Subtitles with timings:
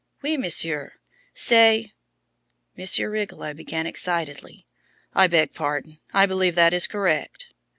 [0.23, 0.93] "_Oui, Monsieur.
[1.31, 1.83] C'est_"
[2.75, 4.65] Monsieur Rigolot began excitedly.
[5.13, 5.97] "I beg pardon.
[6.11, 7.53] I believe that is correct."